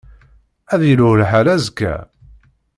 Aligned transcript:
Ad 0.73 0.81
yelhu 0.89 1.11
lḥal 1.21 1.47
azekka? 1.53 1.95